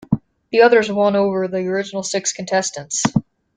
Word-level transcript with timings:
The 0.51 0.63
others 0.63 0.91
won 0.91 1.15
over 1.15 1.47
the 1.47 1.63
original 1.67 2.01
six 2.01 2.33
contestants. 2.33 3.03